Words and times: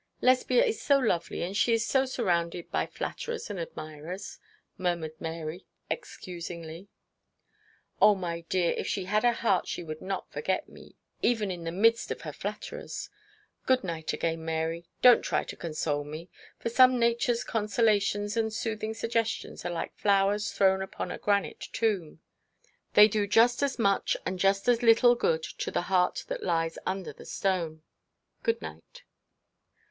'Lesbia 0.19 0.65
is 0.65 0.81
so 0.81 0.97
lovely, 0.97 1.43
and 1.43 1.55
she 1.55 1.73
is 1.73 1.85
so 1.85 2.05
surrounded 2.07 2.71
by 2.71 2.87
flatterers 2.87 3.51
and 3.51 3.59
admirers,' 3.59 4.39
murmured 4.75 5.13
Mary, 5.19 5.67
excusingly. 5.91 6.87
'Oh, 8.01 8.15
my 8.15 8.41
dear, 8.49 8.71
if 8.71 8.87
she 8.87 9.03
had 9.05 9.23
a 9.23 9.31
heart 9.31 9.67
she 9.67 9.83
would 9.83 10.01
not 10.01 10.27
forget 10.31 10.67
me, 10.67 10.95
even 11.21 11.51
in 11.51 11.65
the 11.65 11.71
midst 11.71 12.09
of 12.09 12.21
her 12.21 12.33
flatterers. 12.33 13.11
Good 13.67 13.83
night 13.83 14.11
again, 14.11 14.43
Mary. 14.43 14.87
Don't 15.03 15.21
try 15.21 15.43
to 15.43 15.55
console 15.55 16.03
me. 16.03 16.29
For 16.57 16.69
some 16.69 16.97
natures 16.97 17.43
consolations 17.43 18.35
and 18.35 18.51
soothing 18.51 18.95
suggestions 18.95 19.63
are 19.65 19.71
like 19.71 19.93
flowers 19.95 20.51
thrown 20.51 20.81
upon 20.81 21.11
a 21.11 21.19
granite 21.19 21.59
tomb. 21.73 22.21
They 22.95 23.07
do 23.07 23.27
just 23.27 23.61
as 23.61 23.77
much 23.77 24.17
and 24.25 24.39
just 24.39 24.67
as 24.67 24.81
little 24.81 25.13
good 25.13 25.43
to 25.43 25.69
the 25.69 25.81
heart 25.93 26.25
that 26.27 26.41
lies 26.41 26.79
under 26.87 27.13
the 27.13 27.27
stone. 27.27 27.83
Good 28.41 28.63
night.' 28.63 29.03